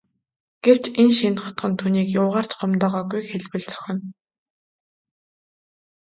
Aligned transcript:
Гэвч 0.63 0.83
энэ 1.01 1.15
шинэ 1.17 1.39
хотхон 1.43 1.73
түүнийг 1.79 2.07
юугаар 2.21 2.47
ч 2.49 2.51
гомдоогоогүйг 2.59 3.25
хэлбэл 3.29 3.65
зохино. 3.69 4.05